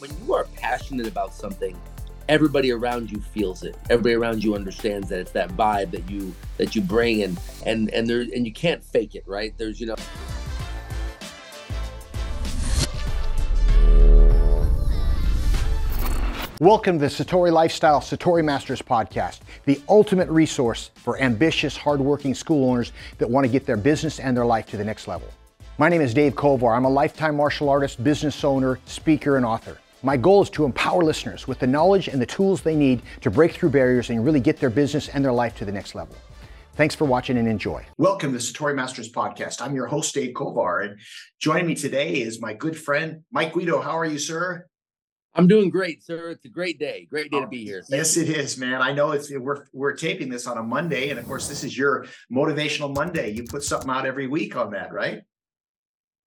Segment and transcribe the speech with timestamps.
[0.00, 1.78] when you are passionate about something,
[2.26, 3.76] everybody around you feels it.
[3.90, 7.90] Everybody around you understands that it's that vibe that you that you bring and and
[7.90, 9.52] and there and you can't fake it, right?
[9.58, 9.96] There's you know
[16.60, 22.70] Welcome to the Satori Lifestyle Satori Masters podcast, the ultimate resource for ambitious, hardworking school
[22.70, 25.28] owners that want to get their business and their life to the next level.
[25.76, 26.76] My name is Dave Kovar.
[26.76, 29.79] I'm a lifetime martial artist, business owner, speaker, and author.
[30.02, 33.30] My goal is to empower listeners with the knowledge and the tools they need to
[33.30, 36.16] break through barriers and really get their business and their life to the next level.
[36.72, 37.84] Thanks for watching and enjoy.
[37.98, 39.60] Welcome to the Satori Masters podcast.
[39.60, 40.98] I'm your host, Dave Kovar, and
[41.38, 43.82] joining me today is my good friend, Mike Guido.
[43.82, 44.66] How are you, sir?
[45.34, 46.30] I'm doing great, sir.
[46.30, 47.06] It's a great day.
[47.10, 47.82] Great day oh, to be here.
[47.82, 48.22] Thank yes, you.
[48.22, 48.80] it is, man.
[48.80, 51.76] I know it's we're we're taping this on a Monday, and of course, this is
[51.76, 53.30] your motivational Monday.
[53.32, 55.22] You put something out every week on that, right?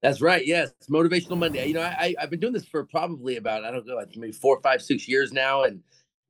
[0.03, 0.45] That's right.
[0.45, 1.65] Yes, it's motivational Monday.
[1.65, 4.59] You know, I I've been doing this for probably about I don't know, maybe four,
[4.61, 5.79] five, six years now, and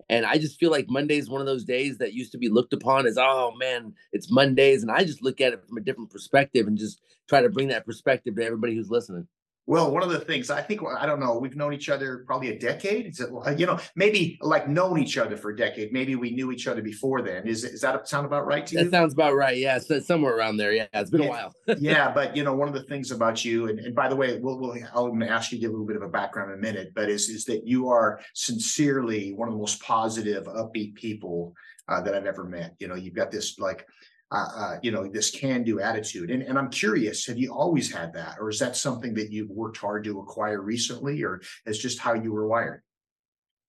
[0.09, 2.49] and I just feel like Monday is one of those days that used to be
[2.49, 5.81] looked upon as oh man, it's Mondays, and I just look at it from a
[5.81, 9.27] different perspective and just try to bring that perspective to everybody who's listening.
[9.65, 12.49] Well, one of the things I think I don't know, we've known each other probably
[12.49, 13.07] a decade.
[13.07, 15.93] Is it you know maybe like known each other for a decade?
[15.93, 17.47] Maybe we knew each other before then.
[17.47, 18.83] Is is that sound about right to you?
[18.83, 19.55] That sounds about right.
[19.55, 20.73] Yeah, so somewhere around there.
[20.73, 21.27] Yeah, it's been yeah.
[21.27, 21.55] a while.
[21.79, 24.37] yeah, but you know one of the things about you, and, and by the way,
[24.37, 26.51] we'll, we'll I'm going to ask you to give a little bit of a background
[26.51, 30.43] in a minute, but is is that you are sincerely one of the most positive,
[30.43, 31.53] upbeat people
[31.87, 32.75] uh, that I've ever met.
[32.79, 33.87] You know, you've got this like
[34.33, 36.31] uh, uh, you know this can-do attitude.
[36.31, 38.37] And, and i'm curious have you always had that?
[38.39, 42.13] Or is that something that you've worked hard to acquire recently or is just how
[42.13, 42.81] you were wired?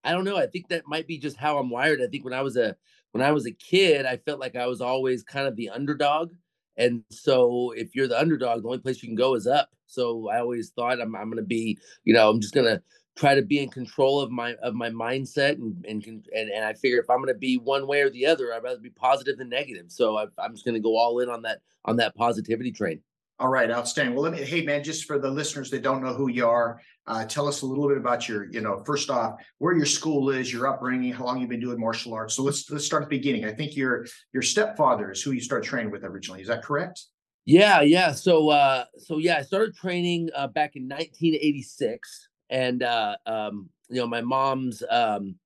[0.03, 2.01] I don't know i think that might be just how i'm wired.
[2.03, 2.77] I think when i was a
[3.12, 6.33] when i was a kid i felt like i was always kind of the underdog.
[6.77, 9.69] And so if you're the underdog the only place you can go is up.
[9.87, 12.83] So i always thought i'm, I'm to be you know i'm just to
[13.17, 16.75] try to be in control of my of my mindset and and and, and I
[16.75, 19.39] figure if I'm going to be one way or the other, I'd rather be positive
[19.39, 19.87] than negative.
[19.89, 23.01] So I, I'm just going to go all in on that on that positivity train.
[23.41, 24.14] All right, outstanding.
[24.14, 26.80] Well, let me, hey man, just for the listeners that don't know who you are,
[27.08, 30.31] uh, tell us a little bit about your, you know, first off, where your school
[30.31, 32.35] is, your upbringing, how long you've been doing martial arts.
[32.35, 33.45] So let's let's start at the beginning.
[33.45, 36.42] I think your your stepfather is who you started training with originally.
[36.42, 37.02] Is that correct?
[37.45, 38.13] Yeah, yeah.
[38.13, 44.01] So uh, so yeah, I started training uh, back in 1986 and uh, um, you
[44.01, 45.37] know my mom's um,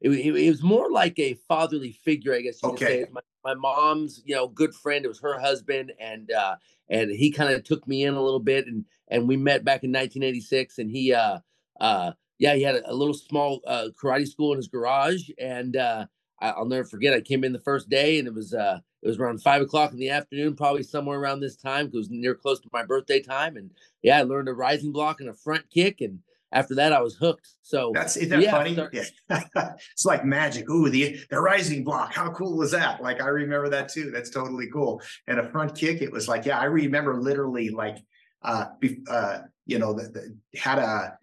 [0.00, 2.78] it, it, it, was more like a fatherly figure, I guess you okay.
[2.78, 3.12] could say.
[3.12, 5.04] My, my mom's you know good friend.
[5.04, 6.56] It was her husband, and uh,
[6.88, 9.84] and he kind of took me in a little bit, and and we met back
[9.84, 11.38] in 1986, and he uh
[11.80, 15.76] uh yeah he had a, a little small uh, karate school in his garage, and
[15.76, 16.06] uh,
[16.40, 17.14] I'll never forget.
[17.14, 19.92] I came in the first day, and it was uh it was around five o'clock
[19.92, 22.84] in the afternoon, probably somewhere around this time, because it was near close to my
[22.84, 23.56] birthday time.
[23.56, 23.70] And
[24.02, 26.20] yeah, I learned a rising block and a front kick, and
[26.52, 27.48] after that, I was hooked.
[27.62, 28.74] So that's isn't that yeah, funny?
[28.74, 29.42] Start- yeah.
[29.92, 30.68] it's like magic.
[30.70, 32.12] Ooh, the the rising block.
[32.12, 33.02] How cool was that?
[33.02, 34.10] Like I remember that too.
[34.10, 35.02] That's totally cool.
[35.26, 36.02] And a front kick.
[36.02, 37.98] It was like yeah, I remember literally like
[38.42, 38.66] uh,
[39.08, 41.16] uh you know the, the, had a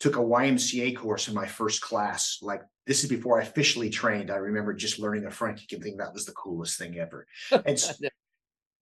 [0.00, 2.38] took a YMCA course in my first class.
[2.42, 4.30] Like this is before I officially trained.
[4.30, 7.26] I remember just learning a front kick and thinking that was the coolest thing ever.
[7.52, 7.78] And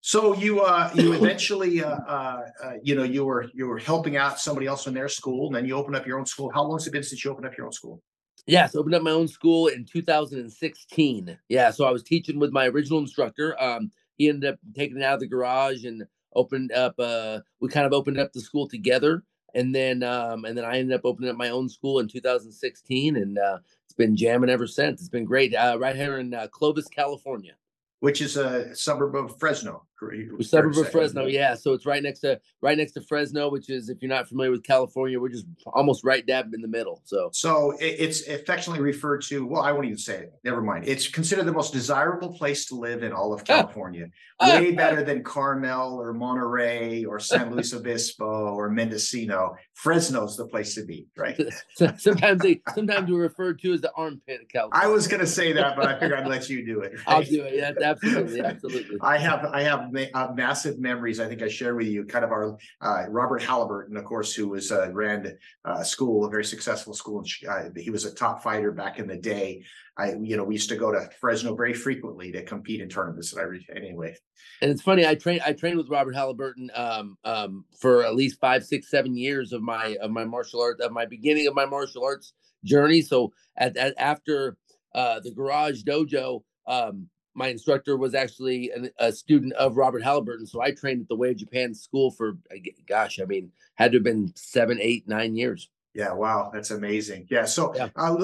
[0.04, 4.16] so you uh, you eventually uh, uh, uh, you know you were you were helping
[4.16, 6.50] out somebody else in their school, and then you opened up your own school.
[6.52, 8.02] How long has it been since you opened up your own school?
[8.44, 11.38] Yes, opened up my own school in 2016.
[11.48, 13.60] Yeah, so I was teaching with my original instructor.
[13.62, 16.02] Um, he ended up taking it out of the garage and
[16.34, 16.96] opened up.
[16.98, 19.22] Uh, we kind of opened up the school together,
[19.54, 23.14] and then um, and then I ended up opening up my own school in 2016,
[23.14, 25.00] and uh, it's been jamming ever since.
[25.00, 25.54] It's been great.
[25.54, 27.52] Uh, right here in uh, Clovis, California
[28.02, 29.84] which is a suburb of Fresno.
[30.40, 31.54] Suburb of Fresno, yeah.
[31.54, 34.50] So it's right next to right next to Fresno, which is if you're not familiar
[34.50, 37.00] with California, we're just almost right dab in the middle.
[37.04, 39.46] So so it's affectionately referred to.
[39.46, 40.32] Well, I won't even say it.
[40.44, 40.86] Never mind.
[40.86, 43.44] It's considered the most desirable place to live in all of ah.
[43.44, 44.08] California.
[44.40, 44.58] Ah.
[44.58, 49.56] Way better than Carmel or Monterey or San Luis Obispo or Mendocino.
[49.74, 51.40] Fresno's the place to be, right?
[51.98, 54.86] sometimes they sometimes we're referred to as the armpit of California.
[54.86, 56.92] I was going to say that, but I figured I'd let you do it.
[56.92, 57.02] Right?
[57.06, 57.54] I'll do it.
[57.56, 58.98] Yeah, absolutely, absolutely.
[59.02, 61.20] I have I have uh, massive memories.
[61.20, 64.48] I think I shared with you kind of our uh, Robert Halliburton, of course, who
[64.48, 65.36] was uh, ran
[65.82, 67.24] school, a very successful school.
[67.48, 69.62] Uh, he was a top fighter back in the day.
[69.98, 73.34] I, you know, we used to go to Fresno very frequently to compete in tournaments.
[73.34, 74.16] And I, anyway.
[74.62, 75.06] And it's funny.
[75.06, 75.42] I trained.
[75.44, 79.62] I trained with Robert Halliburton um, um, for at least five, six, seven years of
[79.62, 82.32] my of my martial arts of my beginning of my martial arts
[82.64, 83.02] journey.
[83.02, 84.56] So at, at after
[84.94, 86.42] uh, the Garage Dojo.
[86.66, 90.46] Um, my instructor was actually an, a student of Robert Halliburton.
[90.46, 92.36] So I trained at the Way of Japan School for,
[92.86, 95.70] gosh, I mean, had to have been seven, eight, nine years.
[95.94, 97.26] Yeah, wow, that's amazing.
[97.30, 97.88] Yeah, so yeah.
[97.96, 98.16] Uh,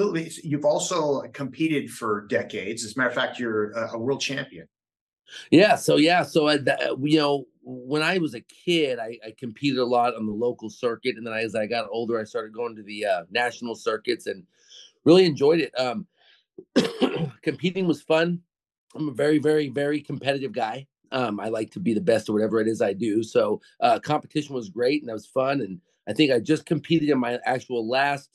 [0.43, 2.83] you've also competed for decades.
[2.83, 4.67] As a matter of fact, you're a, a world champion.
[5.51, 6.57] Yeah, so yeah, so I,
[6.99, 10.71] you know, when I was a kid, I, I, competed a lot on the local
[10.71, 14.25] circuit, and then as I got older, I started going to the uh, national circuits
[14.25, 14.43] and
[15.05, 15.71] really enjoyed it.
[15.79, 16.07] Um,
[17.43, 18.41] competing was fun.
[18.95, 20.87] I'm a very, very, very competitive guy.
[21.11, 23.23] Um, I like to be the best at whatever it is I do.
[23.23, 25.61] So uh, competition was great and that was fun.
[25.61, 28.29] And I think I just competed in my actual last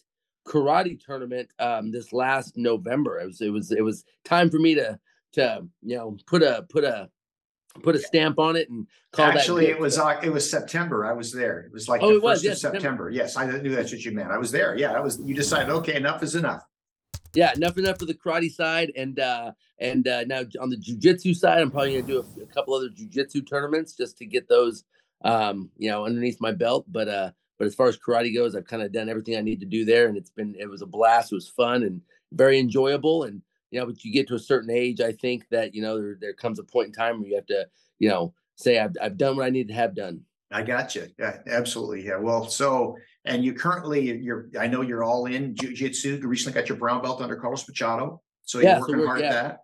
[0.46, 3.20] karate tournament um, this last November.
[3.20, 4.98] It was it was it was time for me to
[5.34, 7.08] to you know put a put a
[7.82, 11.12] put a stamp on it and call actually it was uh, it was september i
[11.12, 12.80] was there it was like oh, the first was, of september.
[12.80, 15.34] september yes i knew that's what you meant i was there yeah i was you
[15.34, 16.64] decided okay enough is enough
[17.34, 21.34] yeah, enough enough for the karate side, and uh, and uh, now on the jujitsu
[21.34, 24.84] side, I'm probably gonna do a, a couple other jujitsu tournaments just to get those,
[25.24, 26.84] um, you know, underneath my belt.
[26.88, 29.60] But uh, but as far as karate goes, I've kind of done everything I need
[29.60, 31.32] to do there, and it's been it was a blast.
[31.32, 32.00] It was fun and
[32.32, 35.74] very enjoyable, and you know, but you get to a certain age, I think that
[35.74, 37.66] you know there there comes a point in time where you have to
[37.98, 40.20] you know say I've I've done what I need to have done.
[40.52, 41.08] I got you.
[41.18, 42.06] Yeah, absolutely.
[42.06, 42.18] Yeah.
[42.18, 46.18] Well, so and you currently you're I know you're all in jiu-jitsu.
[46.22, 48.22] You recently got your brown belt under Carlos Machado.
[48.42, 49.26] So you're yeah, working so hard yeah.
[49.26, 49.60] at that.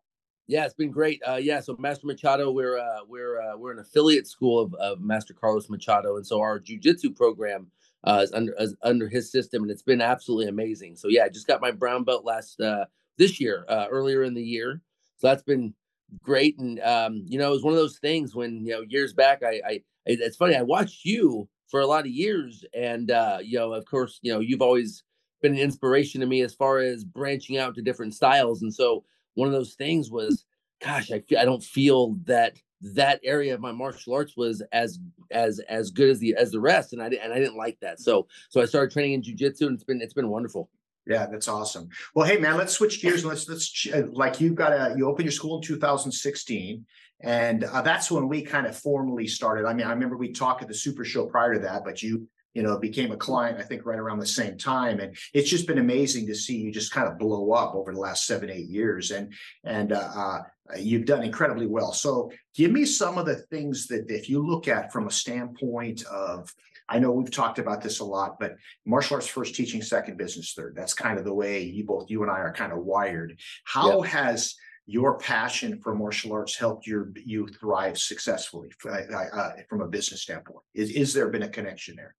[0.47, 1.23] Yeah, it's been great.
[1.29, 5.01] Uh, yeah, so Master Machado, we're uh, we're uh, we're an affiliate school of, of
[5.01, 7.71] Master Carlos Machado, and so our jiu-jitsu program
[8.03, 10.97] uh, is under is under his system, and it's been absolutely amazing.
[10.97, 12.87] So yeah, I just got my brown belt last uh,
[13.17, 14.81] this year, uh, earlier in the year.
[15.19, 15.73] So that's been
[16.21, 19.13] great, and um, you know, it was one of those things when you know years
[19.13, 22.65] back, I, I it's funny, I watched you for a lot of years.
[22.75, 25.05] And uh, you know, of course, you know, you've always
[25.41, 28.63] been an inspiration to me as far as branching out to different styles.
[28.63, 30.45] And so one of those things was,
[30.83, 34.99] gosh, I I don't feel that that area of my martial arts was as
[35.31, 38.01] as as good as the as the rest, and I and I didn't like that.
[38.01, 40.71] So so I started training in jujitsu, and it's been it's been wonderful.
[41.11, 41.89] Yeah, that's awesome.
[42.15, 43.25] Well, hey man, let's switch gears.
[43.25, 46.87] Let's let's like you've got a you opened your school in 2016,
[47.23, 49.67] and uh, that's when we kind of formally started.
[49.67, 52.29] I mean, I remember we talked at the Super Show prior to that, but you
[52.55, 55.67] you know became a client I think right around the same time, and it's just
[55.67, 58.69] been amazing to see you just kind of blow up over the last seven eight
[58.69, 59.33] years, and
[59.65, 60.43] and uh, uh,
[60.79, 61.93] you've done incredibly well.
[61.93, 66.05] So give me some of the things that if you look at from a standpoint
[66.05, 66.55] of
[66.91, 70.53] I know we've talked about this a lot, but martial arts first, teaching second, business
[70.55, 70.75] third.
[70.77, 73.39] That's kind of the way you both, you and I are kind of wired.
[73.65, 74.13] How yep.
[74.13, 74.57] has
[74.87, 80.65] your passion for martial arts helped your you thrive successfully uh, from a business standpoint?
[80.75, 82.17] Is is there been a connection there?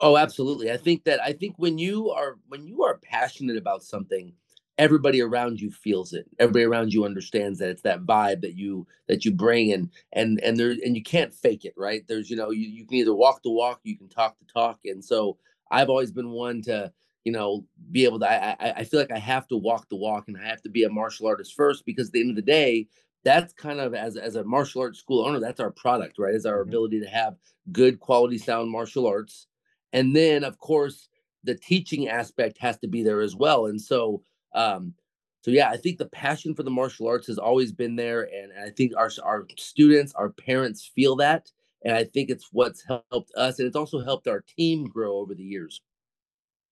[0.00, 0.70] Oh, absolutely.
[0.70, 4.32] I think that I think when you are when you are passionate about something,
[4.78, 6.26] everybody around you feels it.
[6.38, 10.40] Everybody around you understands that it's that vibe that you that you bring and and
[10.42, 12.02] and there and you can't fake it right?
[12.06, 14.80] There's you know you, you can either walk the walk you can talk the talk
[14.84, 15.36] and so
[15.70, 16.92] i've always been one to
[17.24, 20.28] you know be able to i i feel like i have to walk the walk
[20.28, 22.42] and i have to be a martial artist first because at the end of the
[22.42, 22.86] day
[23.26, 26.34] that's kind of as as a martial arts school owner that's our product right?
[26.34, 26.68] Is our mm-hmm.
[26.68, 27.34] ability to have
[27.72, 29.48] good quality sound martial arts.
[29.92, 31.08] And then of course
[31.42, 34.22] the teaching aspect has to be there as well and so
[34.54, 34.94] um,
[35.42, 38.52] so yeah, I think the passion for the martial arts has always been there, and
[38.60, 41.50] I think our our students, our parents feel that,
[41.84, 45.34] and I think it's what's helped us, and it's also helped our team grow over
[45.34, 45.80] the years.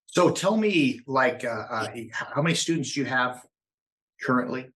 [0.06, 3.44] So tell me, like, uh, uh, how many students do you have
[4.20, 4.70] currently?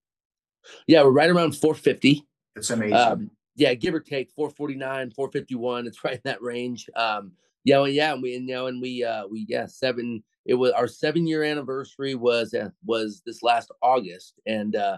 [0.86, 2.26] Yeah, we're right around 450.
[2.54, 2.96] That's amazing.
[2.96, 5.86] Um, yeah, give or take 449, 451.
[5.86, 6.88] It's right in that range.
[6.94, 7.32] Um,
[7.64, 10.72] yeah, well, yeah, and we you know, and we uh we yeah, seven it was
[10.72, 14.96] our seven year anniversary was was this last August, and uh,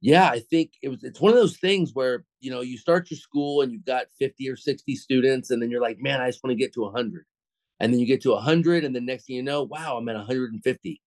[0.00, 1.04] yeah, I think it was.
[1.04, 4.06] It's one of those things where you know you start your school and you've got
[4.18, 6.90] fifty or sixty students, and then you're like, man, I just want to get to
[6.90, 7.24] hundred,
[7.78, 10.16] and then you get to hundred, and the next thing you know, wow, I'm at
[10.16, 11.00] 150,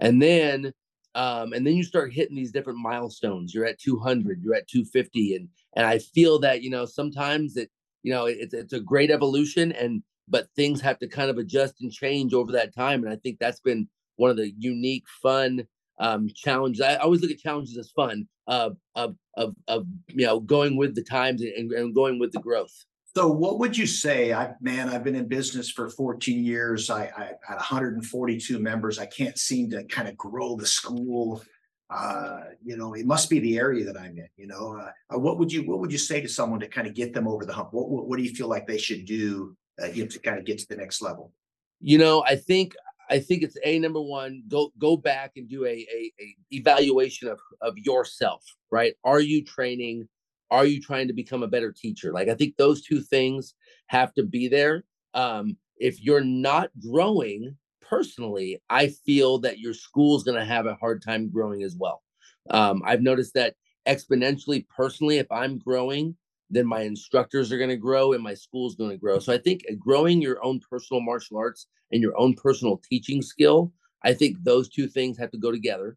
[0.00, 0.72] and then
[1.14, 3.54] um, and then you start hitting these different milestones.
[3.54, 7.70] You're at 200, you're at 250, and and I feel that you know sometimes it
[8.02, 11.80] you know it's it's a great evolution and but things have to kind of adjust
[11.80, 13.04] and change over that time.
[13.04, 15.66] And I think that's been one of the unique, fun
[15.98, 16.80] um, challenges.
[16.80, 20.94] I always look at challenges as fun of of of, of you know going with
[20.94, 22.72] the times and, and going with the growth.
[23.16, 24.32] So, what would you say?
[24.32, 26.90] I man, I've been in business for 14 years.
[26.90, 28.98] I, I had 142 members.
[28.98, 31.42] I can't seem to kind of grow the school.
[31.90, 34.28] Uh, you know, it must be the area that I'm in.
[34.36, 34.80] You know,
[35.12, 37.28] uh, what would you what would you say to someone to kind of get them
[37.28, 37.68] over the hump?
[37.72, 40.38] What, what, what do you feel like they should do uh, you know, to kind
[40.38, 41.32] of get to the next level?
[41.80, 42.74] You know, I think
[43.10, 44.42] I think it's a number one.
[44.48, 48.44] Go go back and do a, a, a evaluation of of yourself.
[48.70, 48.94] Right?
[49.04, 50.08] Are you training?
[50.50, 52.12] Are you trying to become a better teacher?
[52.12, 53.54] Like I think those two things
[53.88, 54.84] have to be there.
[55.12, 60.74] Um, if you're not growing personally, I feel that your school's going to have a
[60.76, 62.02] hard time growing as well.
[62.50, 63.54] Um, I've noticed that
[63.86, 66.16] exponentially, personally, if I'm growing,
[66.54, 69.18] then my instructors are going to grow and my school is going to grow.
[69.18, 73.72] So I think growing your own personal martial arts and your own personal teaching skill,
[74.02, 75.96] I think those two things have to go together.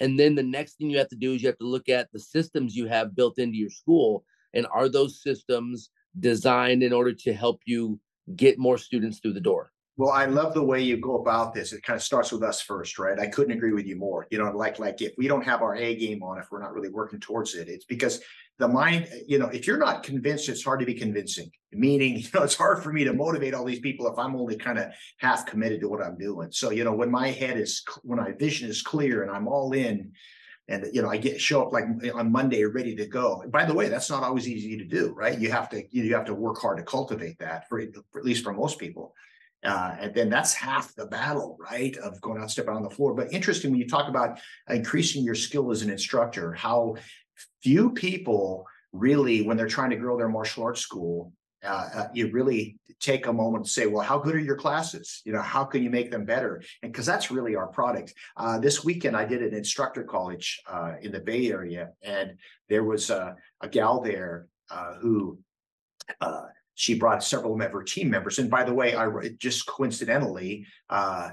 [0.00, 2.10] And then the next thing you have to do is you have to look at
[2.12, 7.12] the systems you have built into your school and are those systems designed in order
[7.12, 8.00] to help you
[8.36, 9.70] get more students through the door?
[9.96, 11.72] Well, I love the way you go about this.
[11.72, 13.18] It kind of starts with us first, right?
[13.18, 14.26] I couldn't agree with you more.
[14.30, 16.74] You know, like like if we don't have our A game on, if we're not
[16.74, 18.20] really working towards it, it's because
[18.58, 21.48] the mind, you know, if you're not convinced, it's hard to be convincing.
[21.72, 24.56] Meaning, you know, it's hard for me to motivate all these people if I'm only
[24.56, 26.50] kind of half committed to what I'm doing.
[26.50, 29.72] So, you know, when my head is when my vision is clear and I'm all
[29.72, 30.10] in,
[30.68, 31.84] and you know i get show up like
[32.14, 35.38] on monday ready to go by the way that's not always easy to do right
[35.38, 38.42] you have to you have to work hard to cultivate that for, for at least
[38.42, 39.14] for most people
[39.64, 43.14] uh, and then that's half the battle right of going out stepping on the floor
[43.14, 46.94] but interesting when you talk about increasing your skill as an instructor how
[47.62, 51.32] few people really when they're trying to grow their martial arts school
[51.64, 55.22] uh, uh, you really take a moment to say, well, how good are your classes?
[55.24, 56.62] You know, how can you make them better?
[56.82, 58.14] And because that's really our product.
[58.36, 62.84] Uh, this weekend, I did an instructor college uh, in the Bay Area, and there
[62.84, 65.38] was a, a gal there uh, who
[66.20, 66.44] uh,
[66.74, 68.38] she brought several of her team members.
[68.38, 71.30] And by the way, I just coincidentally, uh,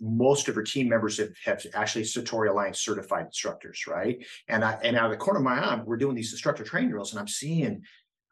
[0.00, 4.24] most of her team members have, have actually Satori Alliance certified instructors, right?
[4.48, 6.90] And I, and out of the corner of my eye, we're doing these instructor training
[6.90, 7.82] drills, and I'm seeing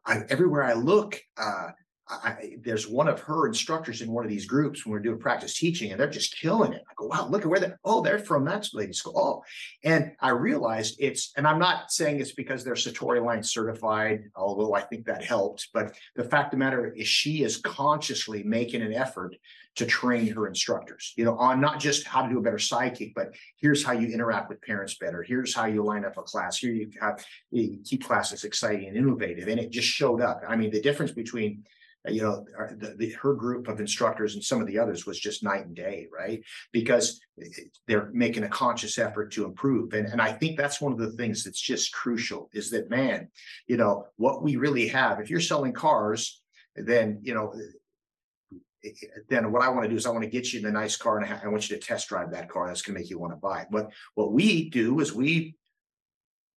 [0.07, 1.69] I, everywhere I look, uh,
[2.11, 5.59] I, there's one of her instructors in one of these groups when we're doing practice
[5.59, 6.83] teaching, and they're just killing it.
[6.89, 7.79] I go, wow, look at where they're.
[7.85, 9.15] Oh, they're from that lady school.
[9.17, 9.45] Oh,
[9.85, 14.75] and I realized it's, and I'm not saying it's because they're Satori Alliance certified, although
[14.75, 15.69] I think that helped.
[15.75, 19.37] But the fact of the matter is, she is consciously making an effort
[19.77, 23.13] to train her instructors, you know, on not just how to do a better sidekick,
[23.15, 25.23] but here's how you interact with parents better.
[25.23, 26.59] Here's how you line up a class.
[26.59, 29.47] Here you have you keep classes exciting and innovative.
[29.47, 30.43] And it just showed up.
[30.49, 31.65] I mean, the difference between
[32.07, 35.05] Uh, you know uh, the, the, her group of instructors and some of the others
[35.05, 37.47] was just night and day right because uh,
[37.89, 41.11] they're making a conscious effort to improve and, and i think that's one of the
[41.13, 43.29] things that's just crucial is that man
[43.67, 46.41] you know what we really have if you're selling cars
[46.77, 47.53] then you know
[48.85, 50.67] eh, eh, then what I want to do is I want to get you in
[50.67, 52.67] a nice car and I want you to test drive that car.
[52.67, 53.69] That's going to make you want to buy it.
[53.71, 55.57] But what we do is we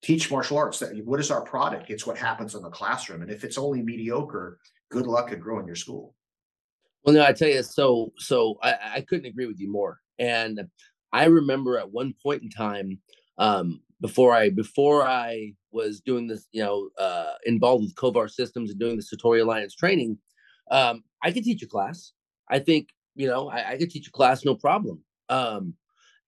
[0.01, 0.79] teach martial arts.
[0.79, 1.89] That what is our product?
[1.89, 3.21] It's what happens in the classroom.
[3.21, 4.59] And if it's only mediocre,
[4.91, 6.13] good luck at growing your school.
[7.03, 9.99] Well, no, I tell you, so so I, I couldn't agree with you more.
[10.19, 10.61] And
[11.11, 12.99] I remember at one point in time,
[13.39, 18.69] um, before I before I was doing this, you know, uh, involved with Kovar Systems
[18.69, 20.19] and doing the Satori Alliance training,
[20.69, 22.11] um, I could teach a class.
[22.49, 25.03] I think, you know, I, I could teach a class no problem.
[25.29, 25.75] Um,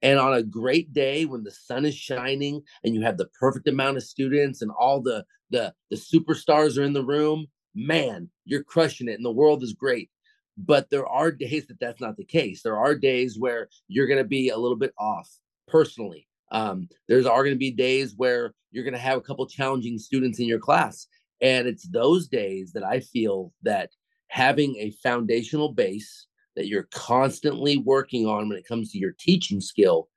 [0.02, 3.68] and on a great day when the sun is shining and you have the perfect
[3.68, 8.64] amount of students and all the the the superstars are in the room, man, you're
[8.64, 10.10] crushing it and the world is great.
[10.58, 12.62] But there are days that that's not the case.
[12.62, 15.30] There are days where you're going to be a little bit off
[15.68, 16.28] personally.
[16.52, 19.98] Um, there's are going to be days where you're going to have a couple challenging
[19.98, 21.08] students in your class,
[21.42, 23.90] and it's those days that I feel that
[24.28, 29.62] having a foundational base that you're constantly working on when it comes to your teaching
[29.62, 30.10] skill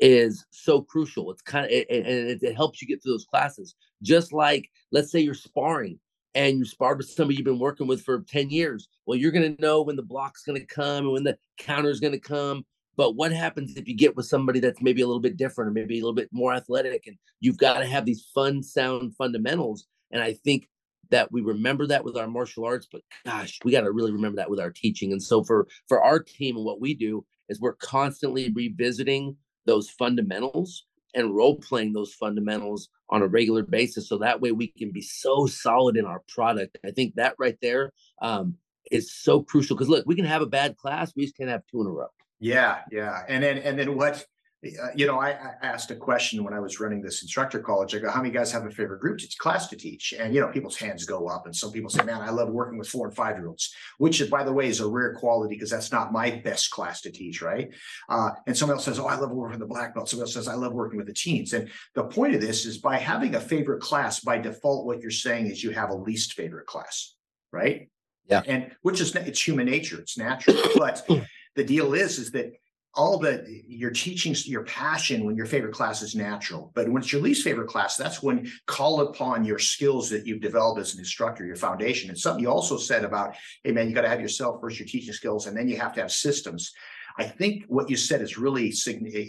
[0.00, 1.30] is so crucial.
[1.30, 3.74] It's kind of and it, it, helps you get through those classes.
[4.02, 5.98] Just like let's say you're sparring
[6.34, 8.88] and you sparred with somebody you've been working with for 10 years.
[9.06, 12.64] Well, you're gonna know when the block's gonna come and when the counter's gonna come.
[12.96, 15.72] But what happens if you get with somebody that's maybe a little bit different or
[15.72, 19.86] maybe a little bit more athletic and you've got to have these fun sound fundamentals.
[20.10, 20.68] And I think
[21.10, 24.36] that we remember that with our martial arts but gosh we got to really remember
[24.36, 27.60] that with our teaching and so for for our team and what we do is
[27.60, 30.84] we're constantly revisiting those fundamentals
[31.14, 34.08] and role playing those fundamentals on a regular basis.
[34.08, 36.78] So that way we can be so solid in our product.
[36.84, 38.56] I think that right there um,
[38.90, 39.76] is so crucial.
[39.76, 41.90] Because look we can have a bad class we just can't have two in a
[41.90, 42.08] row.
[42.40, 43.22] Yeah yeah.
[43.28, 44.24] And then and then what
[44.62, 47.94] you know, I, I, asked a question when I was running this instructor college.
[47.94, 50.40] I go, "How many guys have a favorite group to class to teach?" And you
[50.40, 53.06] know, people's hands go up, and some people say, "Man, I love working with four
[53.06, 56.12] and five year olds," which, by the way, is a rare quality because that's not
[56.12, 57.72] my best class to teach, right?
[58.08, 60.34] Uh, and someone else says, "Oh, I love working with the black belt." Someone else
[60.34, 63.36] says, "I love working with the teens." And the point of this is by having
[63.36, 67.14] a favorite class, by default, what you're saying is you have a least favorite class,
[67.52, 67.88] right?
[68.26, 68.42] Yeah.
[68.44, 71.06] And which is it's human nature, it's natural, but
[71.54, 72.52] the deal is, is that
[72.98, 76.72] all the your teaching your passion when your favorite class is natural.
[76.74, 80.40] But when it's your least favorite class that's when call upon your skills that you've
[80.40, 82.10] developed as an instructor your foundation.
[82.10, 84.88] And something you also said about hey man you got to have yourself first your
[84.88, 86.72] teaching skills and then you have to have systems
[87.18, 88.72] I think what you said is really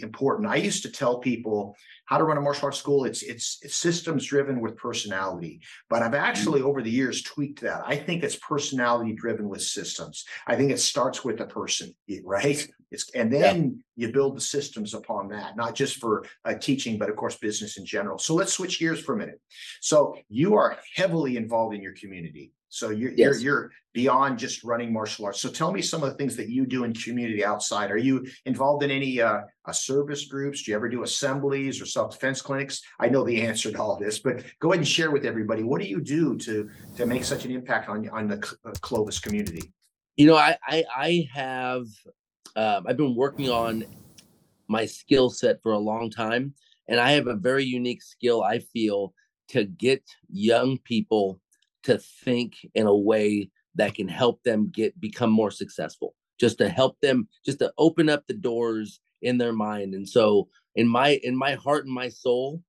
[0.02, 0.48] important.
[0.48, 3.04] I used to tell people how to run a martial arts school.
[3.04, 7.82] It's it's, it's systems driven with personality, but I've actually over the years tweaked that.
[7.84, 10.24] I think it's personality driven with systems.
[10.46, 11.94] I think it starts with the person,
[12.24, 12.66] right?
[12.92, 14.06] It's and then yeah.
[14.06, 17.76] you build the systems upon that, not just for uh, teaching, but of course business
[17.76, 18.18] in general.
[18.18, 19.40] So let's switch gears for a minute.
[19.80, 22.52] So you are heavily involved in your community.
[22.70, 23.18] So you're, yes.
[23.18, 25.40] you're you're beyond just running martial arts.
[25.40, 27.90] So tell me some of the things that you do in community outside.
[27.90, 30.62] Are you involved in any uh, uh, service groups?
[30.62, 32.80] Do you ever do assemblies or self defense clinics?
[33.00, 35.64] I know the answer to all this, but go ahead and share with everybody.
[35.64, 39.18] What do you do to to make such an impact on on the uh, Clovis
[39.18, 39.72] community?
[40.16, 41.86] You know, I I, I have
[42.54, 43.84] um, I've been working on
[44.68, 46.54] my skill set for a long time,
[46.88, 48.44] and I have a very unique skill.
[48.44, 49.12] I feel
[49.48, 51.40] to get young people
[51.84, 56.68] to think in a way that can help them get become more successful just to
[56.68, 59.94] help them just to open up the doors in their mind.
[59.94, 62.62] And so in my in my heart and my soul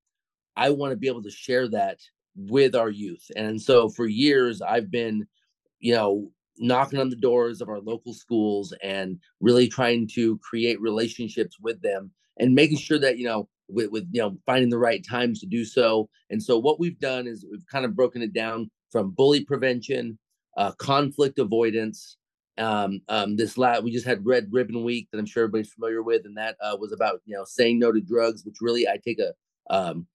[0.58, 2.00] i want to be able to share that
[2.36, 3.30] with our youth.
[3.36, 5.28] And so for years i've been
[5.80, 10.80] you know knocking on the doors of our local schools and really trying to create
[10.82, 14.78] relationships with them and making sure that you know with, with you know finding the
[14.78, 16.10] right times to do so.
[16.30, 20.18] And so what we've done is we've kind of broken it down from bully prevention,
[20.58, 22.18] uh, conflict avoidance.
[22.58, 26.04] Um, um, this last we just had Red Ribbon Week that I'm sure everybody's familiar
[26.04, 28.98] with, and that uh, was about you know saying no to drugs, which really I
[29.04, 29.34] take a
[29.74, 30.06] um,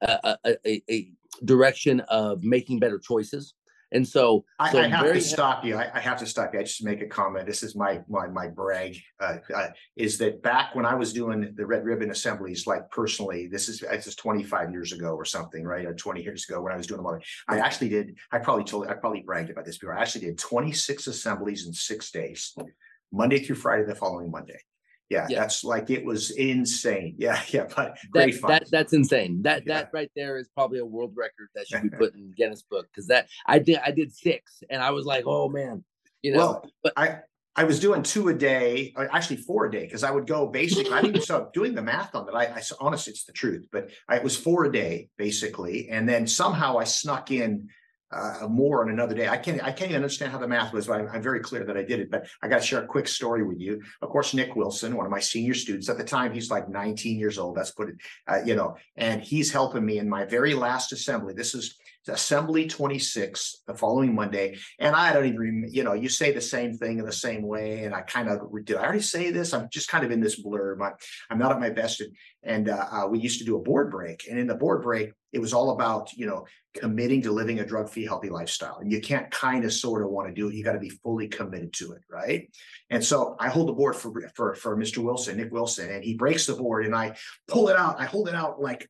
[0.00, 1.12] a, a, a
[1.44, 3.54] direction of making better choices.
[3.94, 5.76] And so, so I, I have to stop you.
[5.76, 6.60] I, I, have to stop you.
[6.60, 7.46] I just make a comment.
[7.46, 9.00] This is my my my brag.
[9.20, 13.46] Uh, uh, is that back when I was doing the red ribbon assemblies, like personally,
[13.46, 15.86] this is this is 25 years ago or something, right?
[15.86, 17.20] Or 20 years ago when I was doing them.
[17.48, 18.16] I actually did.
[18.32, 18.88] I probably told.
[18.88, 19.96] I probably bragged about this before.
[19.96, 22.52] I actually did 26 assemblies in six days,
[23.12, 24.58] Monday through Friday, the following Monday
[25.14, 27.16] yeah, yeah, that's like it was insane.
[27.24, 28.50] Yeah, yeah, but great that, fun.
[28.50, 29.42] That, that's insane.
[29.42, 29.74] That yeah.
[29.74, 32.86] that right there is probably a world record that should be put in Guinness book
[32.90, 35.84] because that I did I did six and I was like, oh man,
[36.22, 36.38] you know.
[36.38, 37.20] Well, but I
[37.56, 40.46] I was doing two a day, uh, actually four a day, because I would go
[40.46, 40.92] basically.
[40.92, 42.34] I didn't start doing the math on that.
[42.34, 46.08] I, I honestly, it's the truth, but I, it was four a day basically, and
[46.08, 47.68] then somehow I snuck in
[48.14, 49.28] uh, more on another day.
[49.28, 51.64] I can't I can't even understand how the math was, but I'm, I'm very clear
[51.64, 52.10] that I did it.
[52.10, 53.82] But I got to share a quick story with you.
[54.02, 57.18] Of course, Nick Wilson, one of my senior students at the time, he's like 19
[57.18, 57.56] years old.
[57.56, 57.96] That's put it,
[58.28, 61.34] uh, you know, and he's helping me in my very last assembly.
[61.34, 61.76] This is
[62.08, 64.58] assembly 26 the following Monday.
[64.78, 67.84] And I don't even, you know, you say the same thing in the same way.
[67.84, 69.54] And I kind of did I already say this?
[69.54, 70.78] I'm just kind of in this blur.
[70.80, 70.92] I'm,
[71.30, 72.02] I'm not at my best.
[72.42, 74.26] And uh, uh, we used to do a board break.
[74.28, 77.66] And in the board break, it was all about, you know, committing to living a
[77.66, 78.78] drug free, healthy lifestyle.
[78.78, 80.54] And you can't kind of sort of want to do it.
[80.54, 82.02] You got to be fully committed to it.
[82.10, 82.50] Right.
[82.90, 84.98] And so I hold the board for, for, for Mr.
[84.98, 87.16] Wilson, Nick Wilson, and he breaks the board and I
[87.48, 88.00] pull it out.
[88.00, 88.88] I hold it out like,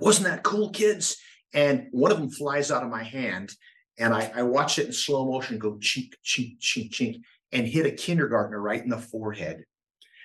[0.00, 1.18] wasn't that cool, kids?
[1.54, 3.54] And one of them flies out of my hand,
[3.98, 7.20] and I, I watch it in slow motion go chink, chink, chink, chink,
[7.52, 9.64] and hit a kindergartner right in the forehead.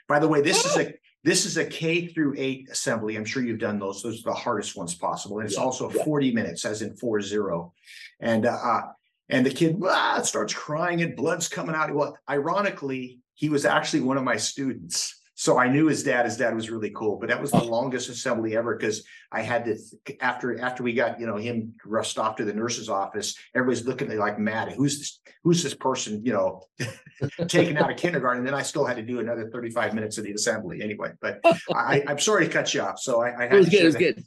[0.08, 3.18] By the way, this is a this is a K through eight assembly.
[3.18, 4.02] I'm sure you've done those.
[4.02, 5.40] Those are the hardest ones possible.
[5.40, 6.04] And it's yeah, also yeah.
[6.04, 7.74] 40 minutes, as in four zero.
[8.22, 8.82] And uh, uh,
[9.30, 11.94] and the kid ah, starts crying and blood's coming out.
[11.94, 15.20] Well, ironically, he was actually one of my students.
[15.40, 16.26] So I knew his dad.
[16.26, 19.66] His dad was really cool, but that was the longest assembly ever because I had
[19.66, 19.78] to
[20.20, 23.36] after after we got you know him rushed off to the nurse's office.
[23.54, 24.72] Everybody's looking at me like mad.
[24.72, 25.20] Who's this?
[25.44, 26.26] Who's this person?
[26.26, 26.64] You know,
[27.48, 28.40] taken out of kindergarten.
[28.40, 31.12] And then I still had to do another thirty five minutes of the assembly anyway.
[31.22, 31.40] But
[31.72, 32.98] I, am sorry to cut you off.
[32.98, 33.82] So I, I had it was good.
[33.82, 34.00] It was that.
[34.00, 34.24] good.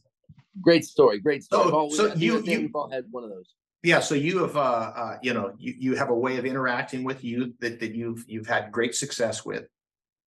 [0.60, 1.18] Great story.
[1.18, 1.70] Great story.
[1.70, 3.52] So, so you you've all had one of those.
[3.82, 7.02] Yeah, so you have uh, uh, you know you, you have a way of interacting
[7.02, 9.64] with youth that, that you've you've had great success with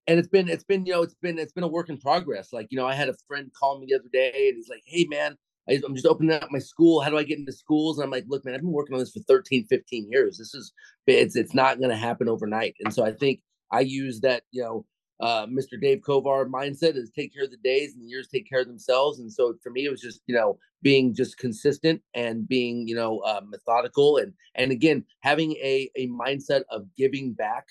[0.07, 2.51] and it's been it's been you know it's been it's been a work in progress
[2.53, 4.83] like you know i had a friend call me the other day and he's like
[4.85, 5.37] hey man
[5.69, 8.25] i'm just opening up my school how do i get into schools and i'm like
[8.27, 10.73] look man i've been working on this for 13 15 years this is
[11.07, 14.61] it's it's not going to happen overnight and so i think i use that you
[14.61, 14.85] know
[15.19, 15.79] uh, Mr.
[15.79, 18.67] Dave Kovar mindset is take care of the days and the years take care of
[18.67, 19.19] themselves.
[19.19, 22.95] And so for me, it was just, you know, being just consistent and being, you
[22.95, 27.67] know, uh, methodical and, and again, having a, a mindset of giving back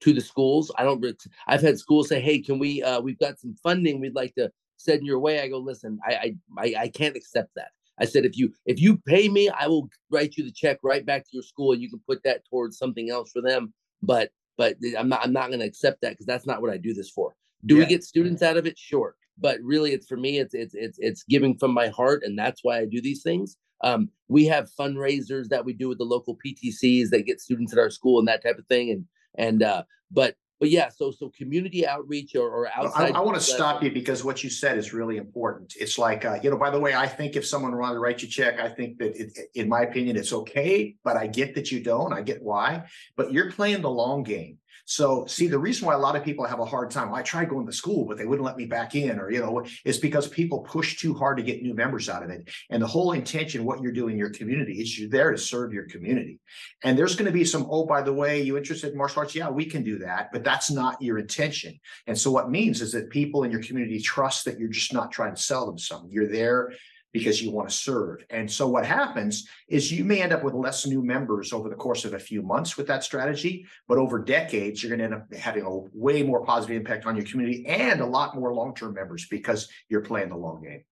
[0.00, 0.72] to the schools.
[0.78, 1.04] I don't.
[1.46, 2.82] I've had schools say, "Hey, can we?
[2.82, 4.00] Uh, we've got some funding.
[4.00, 7.70] We'd like to send your way." I go, "Listen, I, I, I can't accept that."
[8.00, 11.04] I said, "If you if you pay me, I will write you the check right
[11.04, 14.30] back to your school, and you can put that towards something else for them." But
[14.56, 16.94] but I'm not I'm not going to accept that because that's not what I do
[16.94, 17.34] this for.
[17.66, 17.80] Do yeah.
[17.80, 18.78] we get students out of it?
[18.78, 20.38] Sure, but really, it's for me.
[20.38, 23.56] It's it's it's it's giving from my heart, and that's why I do these things.
[23.84, 27.78] Um, we have fundraisers that we do with the local PTCs that get students at
[27.78, 29.04] our school and that type of thing, and
[29.36, 33.12] and uh, but but yeah, so so community outreach or, or outside.
[33.12, 35.74] I, I want to stop you because what you said is really important.
[35.78, 36.56] It's like uh, you know.
[36.56, 38.98] By the way, I think if someone wanted to write you a check, I think
[38.98, 40.96] that it, in my opinion, it's okay.
[41.04, 42.12] But I get that you don't.
[42.12, 42.84] I get why.
[43.16, 44.58] But you're playing the long game.
[44.90, 47.50] So, see, the reason why a lot of people have a hard time, I tried
[47.50, 50.26] going to school, but they wouldn't let me back in, or, you know, is because
[50.26, 52.48] people push too hard to get new members out of it.
[52.70, 55.74] And the whole intention, what you're doing in your community, is you're there to serve
[55.74, 56.40] your community.
[56.84, 59.34] And there's going to be some, oh, by the way, you interested in martial arts?
[59.34, 61.78] Yeah, we can do that, but that's not your intention.
[62.06, 65.12] And so, what means is that people in your community trust that you're just not
[65.12, 66.10] trying to sell them something.
[66.10, 66.72] You're there
[67.12, 68.24] because you want to serve.
[68.30, 71.74] And so what happens is you may end up with less new members over the
[71.74, 75.14] course of a few months with that strategy, but over decades, you're going to end
[75.14, 78.94] up having a way more positive impact on your community and a lot more long-term
[78.94, 80.84] members because you're playing the long game.